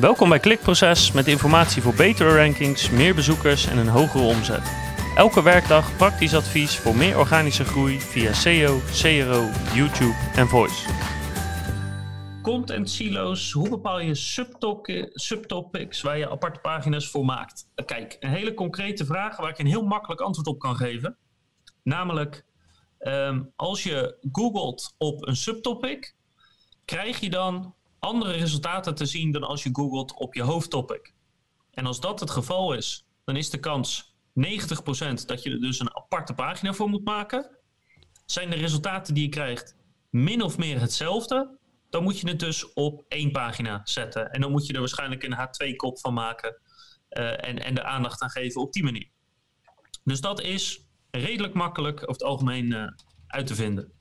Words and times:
Welkom 0.00 0.28
bij 0.28 0.38
Klikproces 0.38 1.12
met 1.12 1.26
informatie 1.26 1.82
voor 1.82 1.94
betere 1.94 2.36
rankings, 2.36 2.90
meer 2.90 3.14
bezoekers 3.14 3.66
en 3.66 3.78
een 3.78 3.88
hogere 3.88 4.24
omzet. 4.24 4.62
Elke 5.16 5.42
werkdag 5.42 5.96
praktisch 5.96 6.34
advies 6.34 6.78
voor 6.78 6.96
meer 6.96 7.18
organische 7.18 7.64
groei 7.64 8.00
via 8.00 8.32
SEO, 8.32 8.78
CRO, 8.78 9.48
YouTube 9.74 10.14
en 10.34 10.48
Voice. 10.48 10.88
Content 12.42 12.90
silo's, 12.90 13.52
hoe 13.52 13.68
bepaal 13.68 14.00
je 14.00 14.14
subtopics 15.12 16.02
waar 16.02 16.18
je 16.18 16.30
aparte 16.30 16.60
pagina's 16.60 17.08
voor 17.08 17.24
maakt? 17.24 17.66
Kijk, 17.84 18.16
een 18.20 18.30
hele 18.30 18.54
concrete 18.54 19.04
vraag 19.04 19.36
waar 19.36 19.50
ik 19.50 19.58
een 19.58 19.66
heel 19.66 19.84
makkelijk 19.84 20.20
antwoord 20.20 20.46
op 20.46 20.58
kan 20.58 20.76
geven. 20.76 21.16
Namelijk, 21.82 22.44
ehm, 22.98 23.42
als 23.56 23.82
je 23.82 24.16
googelt 24.32 24.94
op 24.98 25.26
een 25.26 25.36
subtopic, 25.36 26.14
krijg 26.84 27.20
je 27.20 27.30
dan 27.30 27.74
andere 28.00 28.32
resultaten 28.32 28.94
te 28.94 29.06
zien 29.06 29.32
dan 29.32 29.42
als 29.42 29.62
je 29.62 29.70
googelt 29.72 30.12
op 30.14 30.34
je 30.34 30.42
hoofdtopic. 30.42 31.14
En 31.70 31.86
als 31.86 32.00
dat 32.00 32.20
het 32.20 32.30
geval 32.30 32.72
is, 32.72 33.06
dan 33.24 33.36
is 33.36 33.50
de 33.50 33.58
kans 33.60 34.14
90% 34.14 35.26
dat 35.26 35.42
je 35.42 35.50
er 35.50 35.60
dus 35.60 35.80
een 35.80 35.96
aparte 35.96 36.34
pagina 36.34 36.72
voor 36.72 36.88
moet 36.88 37.04
maken. 37.04 37.56
Zijn 38.26 38.50
de 38.50 38.56
resultaten 38.56 39.14
die 39.14 39.22
je 39.22 39.28
krijgt 39.28 39.76
min 40.10 40.42
of 40.42 40.58
meer 40.58 40.80
hetzelfde, 40.80 41.58
dan 41.90 42.02
moet 42.02 42.20
je 42.20 42.28
het 42.28 42.38
dus 42.38 42.72
op 42.72 43.04
één 43.08 43.30
pagina 43.30 43.80
zetten. 43.84 44.30
En 44.30 44.40
dan 44.40 44.50
moet 44.50 44.66
je 44.66 44.72
er 44.72 44.78
waarschijnlijk 44.78 45.22
een 45.22 45.36
H2-kop 45.36 45.98
van 45.98 46.14
maken 46.14 46.60
uh, 47.10 47.48
en, 47.48 47.64
en 47.64 47.74
de 47.74 47.84
aandacht 47.84 48.22
aan 48.22 48.30
geven 48.30 48.60
op 48.60 48.72
die 48.72 48.84
manier. 48.84 49.10
Dus 50.04 50.20
dat 50.20 50.40
is 50.40 50.86
redelijk 51.10 51.54
makkelijk 51.54 51.96
over 51.96 52.12
het 52.12 52.22
algemeen 52.22 52.72
uh, 52.72 52.86
uit 53.26 53.46
te 53.46 53.54
vinden. 53.54 53.92